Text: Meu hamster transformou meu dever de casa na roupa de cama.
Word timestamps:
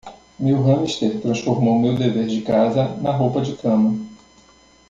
Meu 0.39 0.57
hamster 0.63 1.21
transformou 1.21 1.77
meu 1.77 1.95
dever 1.95 2.25
de 2.25 2.41
casa 2.41 2.87
na 3.03 3.11
roupa 3.11 3.39
de 3.43 3.55
cama. 3.55 3.99